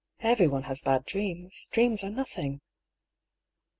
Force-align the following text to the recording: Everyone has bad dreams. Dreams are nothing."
Everyone 0.21 0.63
has 0.63 0.81
bad 0.81 1.05
dreams. 1.05 1.69
Dreams 1.71 2.03
are 2.03 2.09
nothing." 2.09 2.61